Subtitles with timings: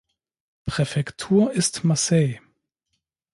[0.65, 2.41] Präfektur ist Marseille.